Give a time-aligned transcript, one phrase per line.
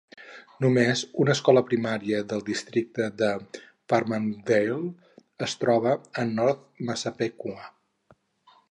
[0.63, 3.29] Només una escola primària de districte de
[3.93, 4.81] Farmingdale
[5.51, 7.73] es troba a North Massapequa.